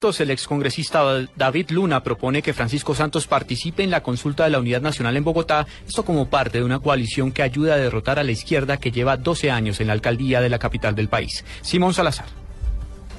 [0.00, 1.02] El excongresista
[1.34, 5.24] David Luna propone que Francisco Santos participe en la consulta de la Unidad Nacional en
[5.24, 8.92] Bogotá, esto como parte de una coalición que ayuda a derrotar a la izquierda que
[8.92, 11.44] lleva 12 años en la alcaldía de la capital del país.
[11.62, 12.37] Simón Salazar.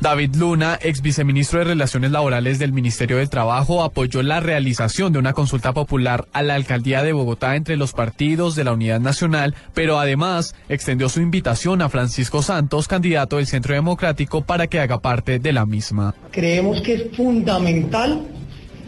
[0.00, 5.18] David Luna, ex viceministro de Relaciones Laborales del Ministerio del Trabajo, apoyó la realización de
[5.18, 9.56] una consulta popular a la alcaldía de Bogotá entre los partidos de la Unidad Nacional,
[9.74, 15.00] pero además extendió su invitación a Francisco Santos, candidato del Centro Democrático, para que haga
[15.00, 16.14] parte de la misma.
[16.30, 18.24] Creemos que es fundamental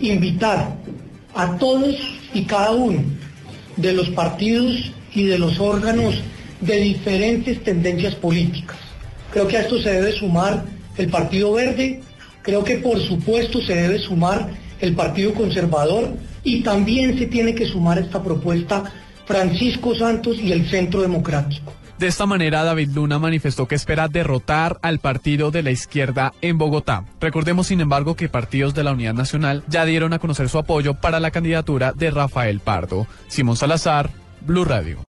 [0.01, 0.77] invitar
[1.35, 1.97] a todos
[2.33, 3.03] y cada uno
[3.77, 6.23] de los partidos y de los órganos
[6.61, 8.77] de diferentes tendencias políticas.
[9.33, 10.65] Creo que a esto se debe sumar
[11.01, 12.01] el Partido Verde,
[12.43, 16.11] creo que por supuesto se debe sumar el Partido Conservador
[16.45, 18.85] y también se tiene que sumar esta propuesta
[19.27, 21.73] Francisco Santos y el Centro Democrático.
[21.99, 26.57] De esta manera, David Luna manifestó que espera derrotar al partido de la izquierda en
[26.57, 27.05] Bogotá.
[27.21, 30.95] Recordemos, sin embargo, que partidos de la Unidad Nacional ya dieron a conocer su apoyo
[30.95, 33.07] para la candidatura de Rafael Pardo.
[33.29, 34.09] Simón Salazar,
[34.41, 35.05] Blue Radio.